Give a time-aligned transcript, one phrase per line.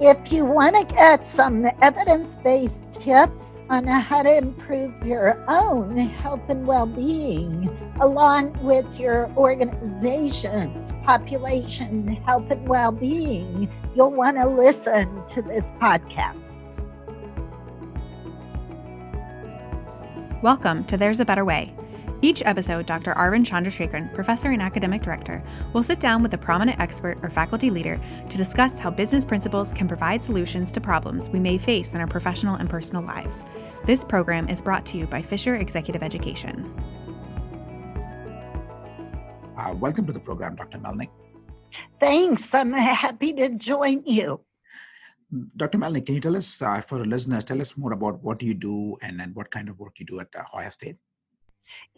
[0.00, 5.96] If you want to get some evidence based tips on how to improve your own
[5.96, 7.68] health and well being,
[8.00, 15.64] along with your organization's population health and well being, you'll want to listen to this
[15.80, 16.54] podcast.
[20.42, 21.74] Welcome to There's a Better Way
[22.20, 23.12] each episode, Dr.
[23.12, 25.42] Arvind Chandrasekaran, professor and academic director,
[25.72, 29.72] will sit down with a prominent expert or faculty leader to discuss how business principles
[29.72, 33.44] can provide solutions to problems we may face in our professional and personal lives.
[33.84, 36.74] This program is brought to you by Fisher Executive Education.
[39.56, 40.78] Uh, welcome to the program, Dr.
[40.78, 41.10] Melnyk.
[42.00, 42.52] Thanks.
[42.52, 44.40] I'm happy to join you.
[45.56, 45.78] Dr.
[45.78, 48.54] Melnyk, can you tell us, uh, for the listeners, tell us more about what you
[48.54, 50.96] do and, and what kind of work you do at uh, Ohio State?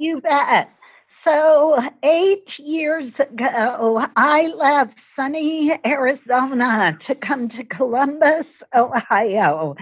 [0.00, 0.70] You bet.
[1.08, 9.76] So, eight years ago, I left sunny Arizona to come to Columbus, Ohio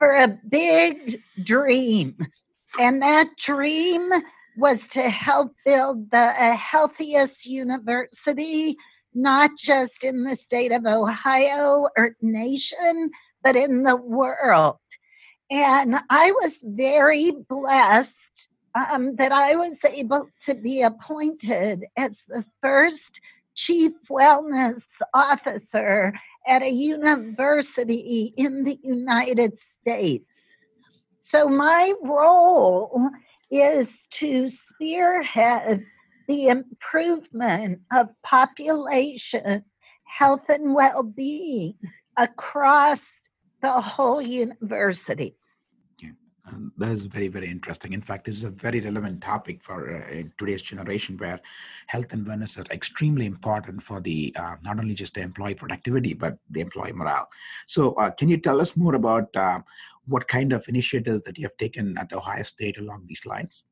[0.00, 2.16] for a big dream.
[2.80, 4.10] And that dream
[4.56, 8.76] was to help build the healthiest university,
[9.14, 13.12] not just in the state of Ohio or nation,
[13.44, 14.78] but in the world.
[15.48, 22.44] And I was very blessed um, that I was able to be appointed as the
[22.62, 23.20] first
[23.54, 26.14] chief wellness officer
[26.46, 30.56] at a university in the United States.
[31.18, 33.10] So, my role
[33.50, 35.84] is to spearhead
[36.28, 39.64] the improvement of population
[40.04, 41.74] health and well being
[42.16, 43.12] across
[43.62, 45.36] the whole university.
[46.46, 47.92] Um, that is very, very interesting.
[47.92, 51.38] In fact, this is a very relevant topic for uh, today's generation where
[51.86, 56.14] health and wellness are extremely important for the uh, not only just the employee productivity,
[56.14, 57.28] but the employee morale.
[57.66, 59.60] So, uh, can you tell us more about uh,
[60.06, 63.66] what kind of initiatives that you have taken at Ohio State along these lines?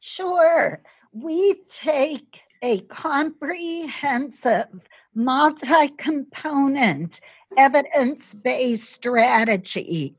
[0.00, 0.82] Sure.
[1.12, 4.68] We take a comprehensive,
[5.14, 7.20] multi component,
[7.56, 10.14] evidence based strategy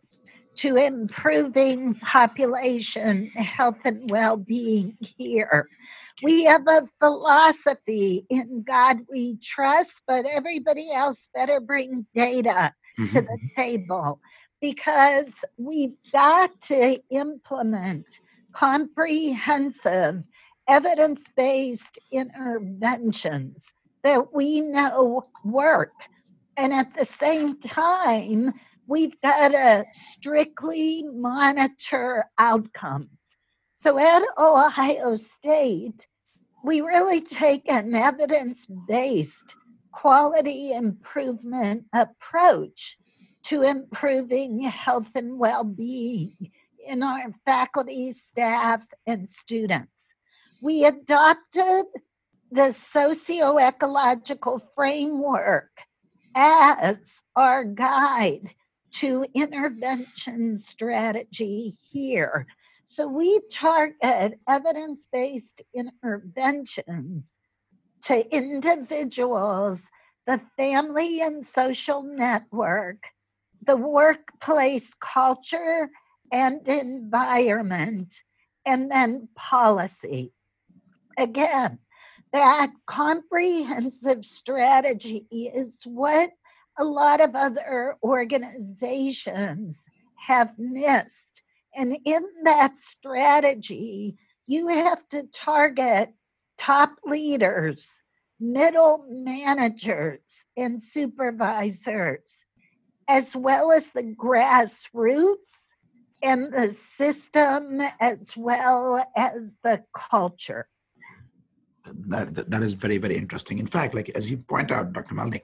[0.59, 5.67] to improving population health and well being here.
[6.21, 13.05] We have a philosophy in God we trust, but everybody else better bring data mm-hmm.
[13.05, 14.19] to the table
[14.59, 18.19] because we've got to implement
[18.51, 20.23] comprehensive
[20.67, 23.63] evidence based interventions
[24.03, 25.93] that we know work.
[26.57, 28.53] And at the same time,
[28.89, 33.09] we've got to strictly monitor outcomes.
[33.75, 36.07] So at Ohio State,
[36.63, 39.55] we really take an evidence based
[39.91, 42.97] quality improvement approach
[43.44, 46.51] to improving health and well being
[46.88, 50.13] in our faculty, staff, and students.
[50.61, 51.85] We adopted
[52.51, 55.69] the socio ecological framework
[56.35, 56.97] as
[57.35, 58.50] our guide
[58.91, 62.47] to intervention strategy here.
[62.85, 67.33] So we target evidence based interventions
[68.05, 69.88] to individuals,
[70.25, 73.03] the family and social network,
[73.66, 75.89] the workplace culture
[76.31, 78.13] and environment,
[78.66, 80.33] and then policy.
[81.17, 81.79] Again,
[82.31, 86.31] that comprehensive strategy is what
[86.79, 89.84] a lot of other organizations
[90.16, 91.41] have missed.
[91.75, 94.17] And in that strategy,
[94.47, 96.13] you have to target
[96.57, 98.01] top leaders,
[98.39, 100.22] middle managers,
[100.57, 102.44] and supervisors,
[103.07, 105.73] as well as the grassroots
[106.23, 110.68] and the system, as well as the culture
[111.85, 113.59] that, that, that is very very interesting.
[113.59, 115.42] In fact like as you point out dr melnyk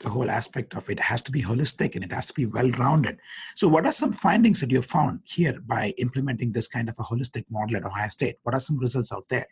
[0.00, 2.70] the whole aspect of it has to be holistic and it has to be well
[2.72, 3.18] rounded
[3.54, 6.98] so what are some findings that you have found here by implementing this kind of
[6.98, 8.36] a holistic model at ohio state?
[8.42, 9.46] What are some results out there?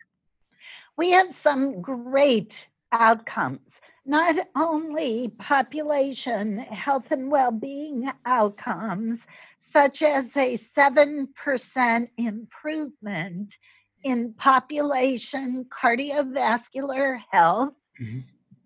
[0.97, 3.79] We have some great outcomes.
[4.05, 9.25] Not only population health and well-being outcomes
[9.57, 13.57] such as a 7% improvement
[14.03, 18.19] in population cardiovascular health, mm-hmm.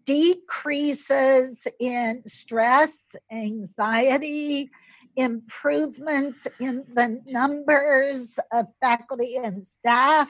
[0.05, 4.69] decreases in stress, anxiety,
[5.15, 10.29] improvements in the numbers of faculty and staff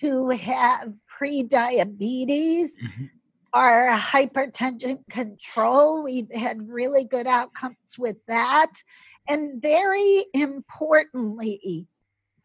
[0.00, 2.70] who have prediabetes.
[2.82, 3.04] Mm-hmm.
[3.54, 6.02] our hypertension control.
[6.02, 8.72] We've had really good outcomes with that.
[9.28, 11.86] And very importantly,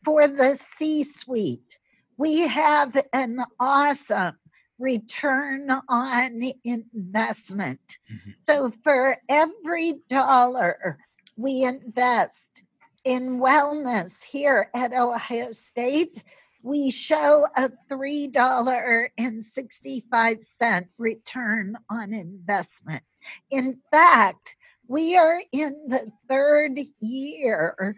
[0.05, 1.77] for the C suite,
[2.21, 4.37] we have an awesome
[4.77, 7.97] return on investment.
[8.13, 8.29] Mm-hmm.
[8.43, 10.99] So for every dollar
[11.35, 12.61] we invest
[13.03, 16.23] in wellness here at Ohio State,
[16.61, 23.01] we show a $3.65 return on investment.
[23.49, 24.55] In fact,
[24.87, 27.95] we are in the third year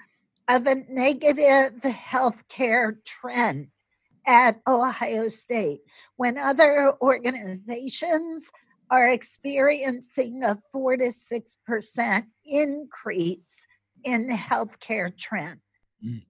[0.48, 3.68] of a negative healthcare trend
[4.25, 5.81] at Ohio State
[6.16, 8.44] when other organizations
[8.90, 13.58] are experiencing a 4 to 6% increase
[14.04, 15.60] in healthcare trend.
[16.04, 16.22] Mm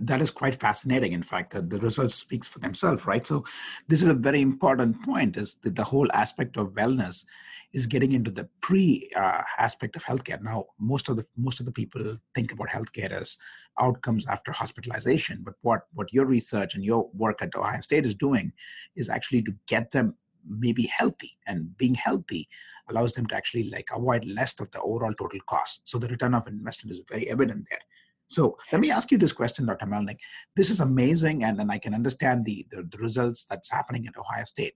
[0.00, 3.44] that is quite fascinating in fact that the results speaks for themselves right so
[3.88, 7.24] this is a very important point is that the whole aspect of wellness
[7.72, 11.66] is getting into the pre uh, aspect of healthcare now most of the most of
[11.66, 13.38] the people think about healthcare as
[13.80, 18.14] outcomes after hospitalization but what what your research and your work at ohio state is
[18.14, 18.52] doing
[18.96, 20.14] is actually to get them
[20.46, 22.48] maybe healthy and being healthy
[22.88, 26.34] allows them to actually like avoid less of the overall total cost so the return
[26.34, 27.80] of investment is very evident there
[28.28, 29.86] so let me ask you this question, Dr.
[29.86, 30.18] Melnyk.
[30.54, 34.18] This is amazing, and, and I can understand the, the, the results that's happening at
[34.18, 34.74] Ohio State.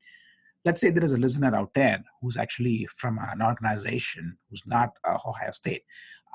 [0.64, 4.90] Let's say there is a listener out there who's actually from an organization who's not
[5.04, 5.82] uh, Ohio State.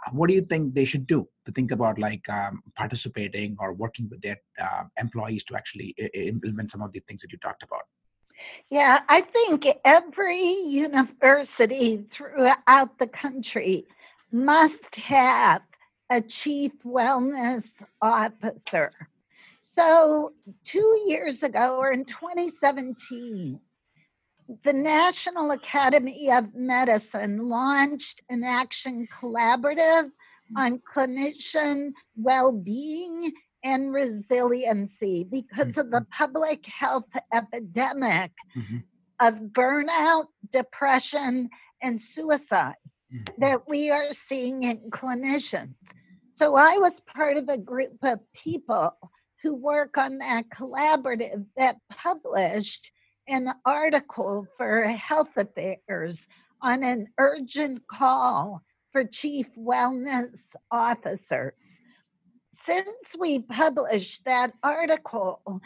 [0.05, 3.73] Uh, what do you think they should do to think about like um, participating or
[3.73, 7.63] working with their uh, employees to actually implement some of the things that you talked
[7.63, 7.83] about?
[8.69, 13.87] Yeah, I think every university throughout the country
[14.31, 15.61] must have
[16.09, 18.91] a chief wellness officer.
[19.59, 20.33] So,
[20.63, 23.59] two years ago, or in 2017,
[24.63, 30.09] the National Academy of Medicine launched an action collaborative
[30.55, 33.33] on clinician well being
[33.63, 35.79] and resiliency because mm-hmm.
[35.81, 36.23] of the mm-hmm.
[36.23, 38.77] public health epidemic mm-hmm.
[39.19, 41.49] of burnout, depression,
[41.81, 42.75] and suicide
[43.13, 43.41] mm-hmm.
[43.41, 45.75] that we are seeing in clinicians.
[46.31, 48.95] So I was part of a group of people
[49.43, 52.91] who work on that collaborative that published
[53.27, 56.25] an article for Health Affairs
[56.61, 61.53] on an urgent call for chief wellness officers.
[62.53, 65.61] Since we published that article,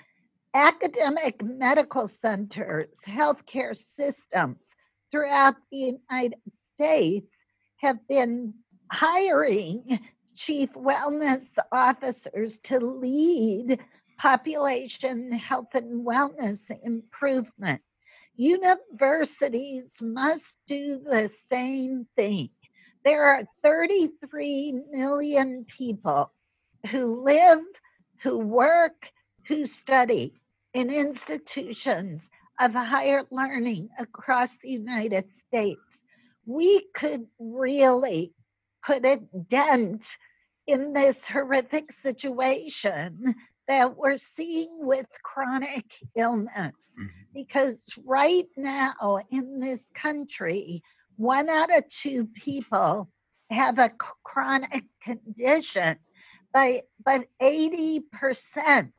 [0.54, 4.76] academic medical centers, healthcare systems
[5.12, 6.40] throughout the United
[6.74, 7.38] States
[7.78, 8.54] have been
[8.92, 10.00] hiring
[10.36, 13.80] chief wellness officers to lead
[14.22, 17.82] population health and wellness improvement.
[18.36, 22.50] Universities must do the same thing.
[23.04, 26.32] There are 33 million people
[26.92, 27.62] who live,
[28.22, 29.10] who work,
[29.48, 30.36] who study
[30.76, 32.30] in institutions
[32.60, 36.04] of higher learning across the United States.
[36.46, 38.34] We could really
[38.86, 40.06] put a dent
[40.68, 43.34] in this horrific situation
[43.72, 46.92] that we're seeing with chronic illness.
[47.00, 47.06] Mm-hmm.
[47.34, 50.84] Because right now in this country,
[51.16, 53.08] one out of two people
[53.50, 53.90] have a
[54.24, 55.96] chronic condition,
[56.54, 58.92] but, but 80%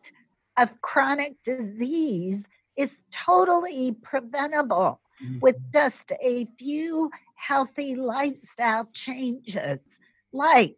[0.56, 5.40] of chronic disease is totally preventable mm-hmm.
[5.40, 9.80] with just a few healthy lifestyle changes
[10.32, 10.76] like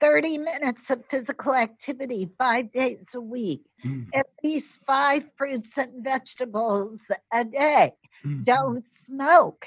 [0.00, 4.06] 30 minutes of physical activity five days a week, mm.
[4.14, 7.00] at least five fruits and vegetables
[7.32, 7.92] a day.
[8.24, 8.44] Mm.
[8.44, 9.66] Don't smoke.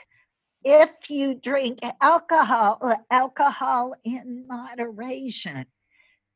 [0.64, 5.66] If you drink alcohol, alcohol in moderation,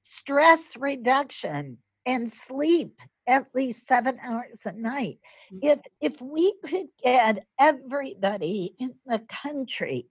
[0.03, 5.19] stress reduction, and sleep at least seven hours a night.
[5.53, 5.59] Mm.
[5.63, 10.07] If if we could get everybody in the country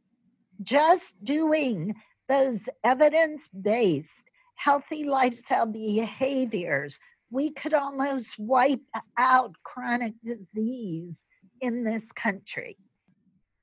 [0.63, 1.95] just doing
[2.31, 6.99] those evidence based healthy lifestyle behaviors,
[7.31, 8.81] we could almost wipe
[9.19, 11.25] out chronic disease
[11.61, 12.77] in this country.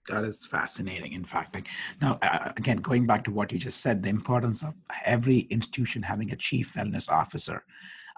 [0.10, 1.14] That is fascinating.
[1.14, 1.68] In fact, like
[2.02, 4.74] now, uh, again, going back to what you just said, the importance of
[5.06, 7.64] every institution having a chief wellness officer.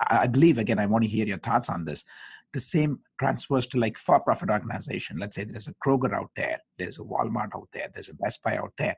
[0.07, 2.05] I, I believe, again, I want to hear your thoughts on this.
[2.53, 5.17] The same transfers to like for-profit organization.
[5.19, 8.41] Let's say there's a kroger out there there's a walmart out there there's a best
[8.43, 8.95] buy out there.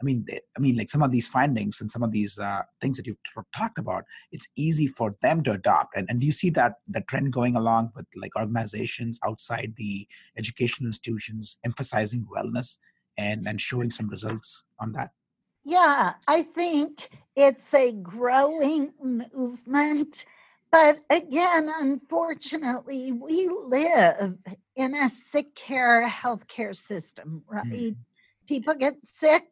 [0.00, 2.62] I mean they, i mean like some of these findings and some of these uh,
[2.80, 5.96] things that you've t- talked about it's easy for them to adopt.
[5.96, 10.06] And, and do you see that the trend going along with like organizations outside the
[10.38, 12.78] educational institutions emphasizing wellness
[13.18, 15.10] and and showing some results on that?
[15.64, 20.26] Yeah, I think it's a growing movement.
[20.74, 24.36] But again, unfortunately, we live
[24.74, 27.64] in a sick care healthcare system, right?
[27.64, 27.96] Mm.
[28.48, 29.44] People get sick,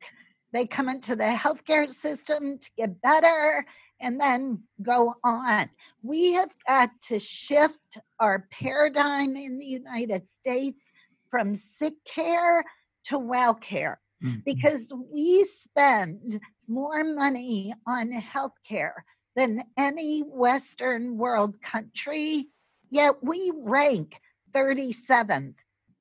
[0.53, 3.65] they come into the healthcare system to get better
[4.01, 5.71] and then go on.
[6.03, 10.91] We have got to shift our paradigm in the United States
[11.31, 12.65] from sick care
[13.11, 14.41] to well care mm-hmm.
[14.45, 19.03] because we spend more money on healthcare
[19.37, 22.47] than any Western world country,
[22.91, 24.15] yet we rank
[24.53, 25.55] 37th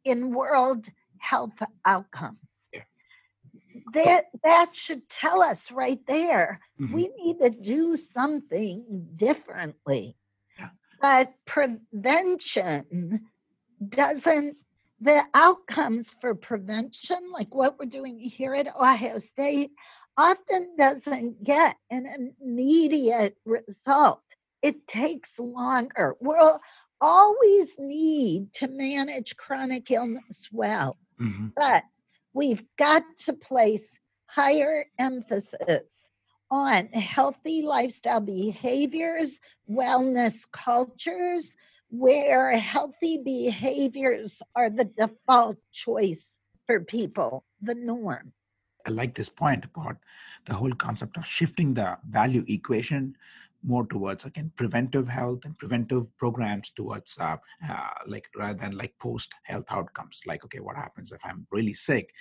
[0.03, 2.37] in world health outcomes.
[3.93, 6.59] That that should tell us right there.
[6.79, 6.93] Mm-hmm.
[6.93, 10.17] We need to do something differently.
[10.57, 10.69] Yeah.
[11.01, 13.21] But prevention
[13.87, 14.57] doesn't
[14.99, 19.71] the outcomes for prevention, like what we're doing here at Ohio State,
[20.17, 24.21] often doesn't get an immediate result.
[24.61, 26.15] It takes longer.
[26.19, 26.59] We'll
[26.99, 31.47] always need to manage chronic illness well, mm-hmm.
[31.55, 31.83] but
[32.33, 33.89] we've got to place
[34.27, 36.09] higher emphasis
[36.51, 39.39] on healthy lifestyle behaviors,
[39.69, 41.55] wellness cultures,
[41.89, 46.37] where healthy behaviors are the default choice
[46.67, 48.31] for people, the norm.
[48.87, 49.97] I like this point about
[50.45, 53.15] the whole concept of shifting the value equation
[53.63, 57.37] more towards again preventive health and preventive programs towards uh,
[57.69, 60.21] uh, like rather than like post health outcomes.
[60.25, 62.11] Like okay what happens if i'm really sick?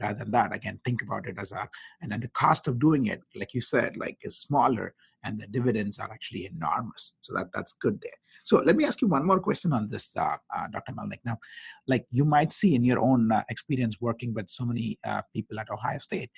[0.00, 1.68] Rather than that again think about it as a
[2.00, 5.46] and then the cost of doing it like you said like is smaller and the
[5.48, 7.14] dividends are actually enormous.
[7.20, 8.12] So that that's good there
[8.48, 10.92] so let me ask you one more question on this, uh, uh, Dr.
[10.92, 11.20] Melnyk.
[11.22, 11.36] Now,
[11.86, 15.60] like you might see in your own uh, experience working with so many uh, people
[15.60, 16.30] at Ohio State,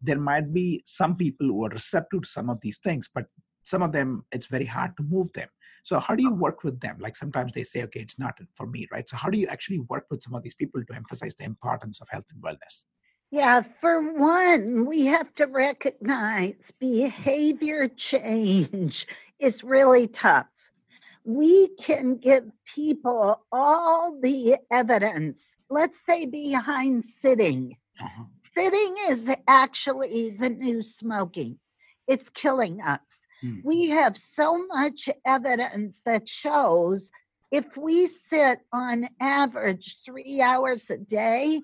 [0.00, 3.26] there might be some people who are receptive to some of these things, but
[3.64, 5.48] some of them it's very hard to move them.
[5.82, 6.96] So how do you work with them?
[7.00, 9.06] Like sometimes they say, okay, it's not for me, right?
[9.06, 12.00] So how do you actually work with some of these people to emphasize the importance
[12.00, 12.86] of health and wellness?
[13.30, 19.06] Yeah, for one, we have to recognize behavior change
[19.38, 20.46] is really tough
[21.28, 22.44] we can give
[22.74, 27.76] people all the evidence, let's say behind sitting.
[28.00, 28.24] Uh-huh.
[28.54, 31.58] Sitting is actually the new smoking,
[32.06, 33.26] it's killing us.
[33.44, 33.60] Mm.
[33.62, 37.10] We have so much evidence that shows
[37.52, 41.60] if we sit on average three hours a day,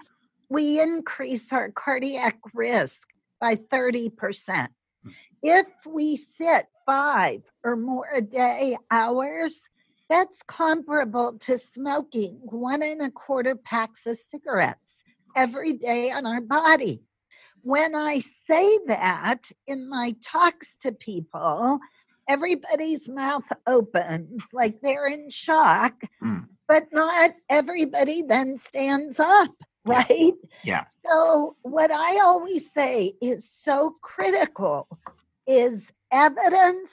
[0.50, 3.00] we increase our cardiac risk
[3.40, 4.68] by 30%.
[5.46, 9.60] If we sit five or more a day hours,
[10.08, 15.04] that's comparable to smoking one and a quarter packs of cigarettes
[15.36, 17.02] every day on our body.
[17.60, 21.78] When I say that in my talks to people,
[22.26, 26.48] everybody's mouth opens like they're in shock, mm.
[26.66, 30.32] but not everybody then stands up, right?
[30.62, 30.86] Yeah.
[31.04, 34.88] So, what I always say is so critical
[35.46, 36.92] is evidence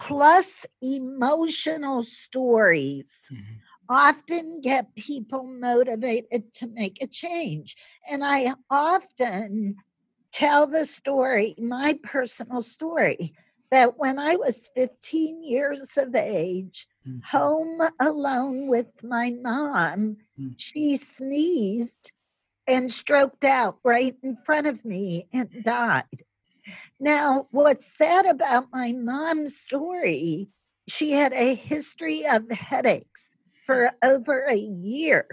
[0.00, 3.54] plus emotional stories mm-hmm.
[3.88, 7.76] often get people motivated to make a change.
[8.10, 9.76] And I often
[10.32, 13.34] tell the story, my personal story,
[13.70, 17.20] that when I was 15 years of age, mm-hmm.
[17.24, 20.48] home alone with my mom, mm-hmm.
[20.56, 22.12] she sneezed
[22.66, 26.24] and stroked out right in front of me and died.
[27.02, 30.50] Now, what's sad about my mom's story,
[30.86, 33.28] she had a history of headaches
[33.66, 35.26] for over a year.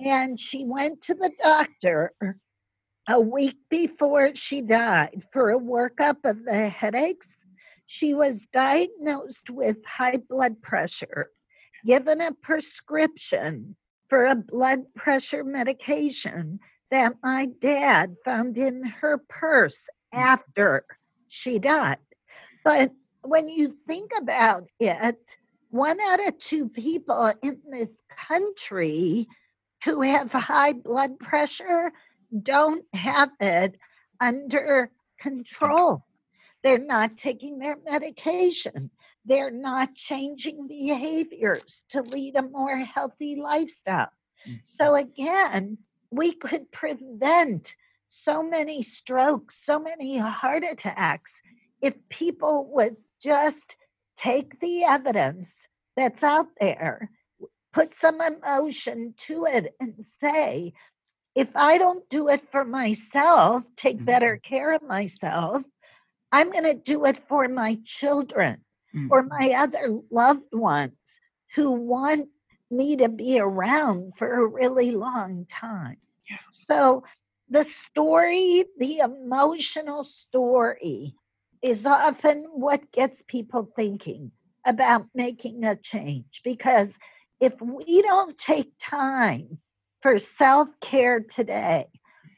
[0.00, 2.14] And she went to the doctor
[3.06, 7.44] a week before she died for a workup of the headaches.
[7.84, 11.28] She was diagnosed with high blood pressure,
[11.84, 13.76] given a prescription
[14.08, 16.58] for a blood pressure medication
[16.90, 20.84] that my dad found in her purse after
[21.28, 21.98] she died.
[22.64, 25.18] But when you think about it,
[25.70, 29.26] one out of two people in this country
[29.84, 31.92] who have high blood pressure
[32.42, 33.76] don't have it
[34.20, 36.04] under control.
[36.62, 38.90] They're not taking their medication.
[39.26, 44.08] they're not changing behaviors to lead a more healthy lifestyle.
[44.46, 44.54] Mm-hmm.
[44.62, 45.78] So, again,
[46.10, 47.74] we could prevent
[48.08, 51.32] so many strokes, so many heart attacks
[51.82, 53.76] if people would just
[54.16, 57.10] take the evidence that's out there,
[57.72, 60.72] put some emotion to it, and say,
[61.34, 64.54] if I don't do it for myself, take better mm-hmm.
[64.54, 65.62] care of myself,
[66.32, 69.08] I'm going to do it for my children mm.
[69.10, 70.96] or my other loved ones
[71.54, 72.28] who want
[72.70, 75.98] me to be around for a really long time.
[76.28, 76.36] Yeah.
[76.52, 77.04] So
[77.48, 81.14] the story, the emotional story,
[81.62, 84.30] is often what gets people thinking
[84.66, 86.42] about making a change.
[86.44, 86.98] Because
[87.40, 89.58] if we don't take time
[90.00, 91.86] for self-care today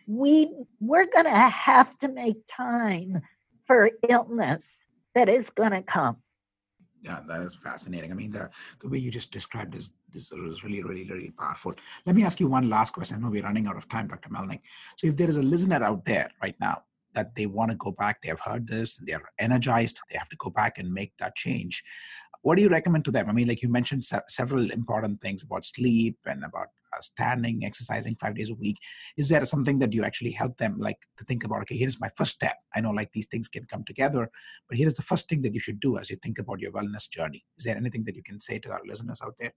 [0.09, 0.51] we
[0.81, 3.21] we're going to have to make time
[3.67, 6.17] for illness that is going to come
[7.03, 8.11] yeah that is fascinating.
[8.11, 8.51] I mean the
[8.81, 11.75] the way you just described is this is really really really powerful.
[12.07, 13.17] Let me ask you one last question.
[13.17, 14.61] I know we're running out of time dr melnyk
[14.97, 16.83] so if there is a listener out there right now
[17.15, 20.37] that they want to go back they have heard this they're energized they have to
[20.37, 21.83] go back and make that change
[22.43, 23.29] what do you recommend to them?
[23.29, 27.65] I mean like you mentioned se- several important things about sleep and about uh, standing
[27.65, 28.77] exercising five days a week.
[29.17, 32.11] Is there something that you actually help them like to think about okay here's my
[32.17, 32.57] first step.
[32.75, 34.31] I know like these things can come together
[34.69, 37.11] but here's the first thing that you should do as you think about your wellness
[37.11, 37.45] journey.
[37.59, 39.53] Is there anything that you can say to our listeners out there?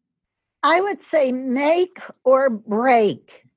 [0.64, 3.48] I would say make or break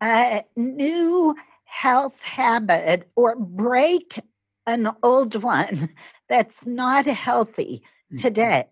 [0.00, 4.20] a new health habit or break
[4.66, 5.90] an old one
[6.28, 7.82] that's not healthy.
[8.18, 8.66] Today.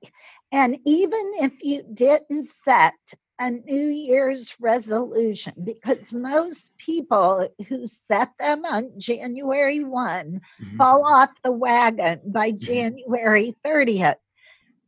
[0.52, 2.94] And even if you didn't set
[3.40, 10.76] a New Year's resolution, because most people who set them on January 1 mm-hmm.
[10.76, 12.64] fall off the wagon by mm-hmm.
[12.64, 14.16] January 30th.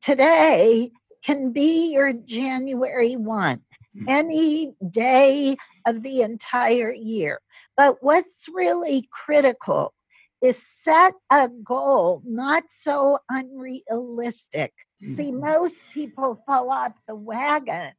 [0.01, 0.91] Today
[1.25, 4.05] can be your January 1, mm-hmm.
[4.09, 5.57] any day
[5.87, 7.41] of the entire year.
[7.77, 9.95] But what's really critical
[10.45, 14.75] is set a goal not so unrealistic.
[15.03, 15.15] Mm-hmm.
[15.15, 17.93] See, most people fall off the wagon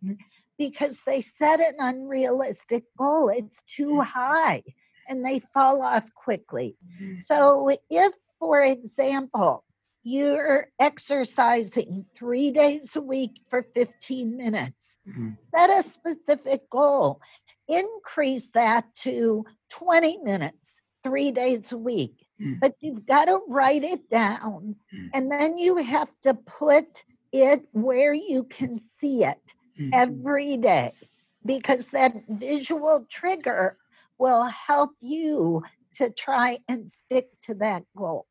[0.60, 3.30] because they set an unrealistic goal.
[3.30, 4.62] It's too high
[5.10, 6.78] and they fall off quickly.
[7.02, 7.18] Mm-hmm.
[7.18, 9.64] So, if, for example,
[10.04, 15.32] you're exercising three days a week for 15 minutes, mm-hmm.
[15.52, 17.22] set a specific goal
[17.68, 22.25] increase that to 20 minutes, three days a week.
[22.42, 22.60] Mm.
[22.60, 25.10] But you've got to write it down mm.
[25.14, 29.42] and then you have to put it where you can see it
[29.80, 29.90] mm.
[29.94, 30.94] every day
[31.46, 33.78] because that visual trigger
[34.18, 35.64] will help you
[35.96, 38.26] to try and stick to that goal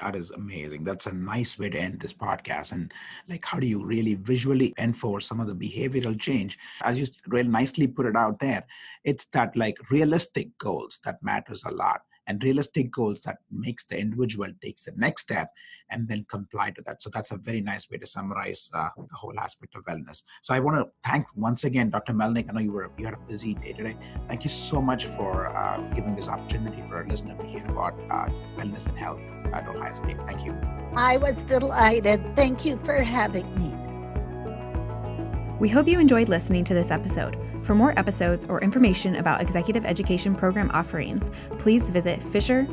[0.00, 2.92] that is amazing that's a nice way to end this podcast and
[3.28, 7.48] like how do you really visually enforce some of the behavioral change as you really
[7.48, 8.64] nicely put it out there
[9.04, 13.98] it's that like realistic goals that matters a lot and realistic goals that makes the
[13.98, 15.48] individual takes the next step
[15.90, 17.02] and then comply to that.
[17.02, 20.22] So that's a very nice way to summarize uh, the whole aspect of wellness.
[20.42, 23.14] So i want to thank once again dr melnyk i know you were you had
[23.14, 23.96] a busy day today.
[24.28, 27.94] Thank you so much for uh, giving this opportunity for our listener to hear about
[28.10, 29.20] uh, wellness and health
[29.52, 30.16] at ohio state.
[30.26, 30.54] Thank you.
[30.94, 32.20] I was delighted.
[32.36, 33.74] Thank you for having me.
[35.58, 39.84] We hope you enjoyed listening to this episode for more episodes or information about executive
[39.84, 42.68] education program offerings, please visit fisher.osu.edu.